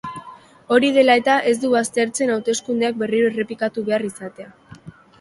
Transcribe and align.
Hori 0.75 0.89
dela 0.95 1.17
eta, 1.21 1.35
ez 1.51 1.53
du 1.65 1.71
baztertzen 1.75 2.33
hauteskundeak 2.39 3.01
berriro 3.05 3.31
errepikatu 3.37 3.89
behar 3.93 4.11
izatea. 4.13 4.53